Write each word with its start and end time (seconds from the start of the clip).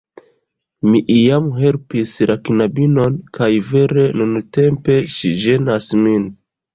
Mi 0.91 0.99
iam 1.15 1.49
helpis 1.57 2.13
la 2.31 2.37
knabinon, 2.49 3.19
kaj 3.39 3.49
vere 3.67 4.07
nuntempe 4.23 4.97
ŝi 5.17 5.31
ĝenas 5.45 5.91
min. 6.07 6.27